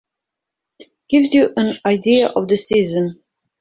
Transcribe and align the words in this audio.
Gives 1.09 1.31
you 1.35 1.53
an 1.57 1.75
idea 1.85 2.29
of 2.29 2.47
the 2.47 2.57
season. 2.57 3.21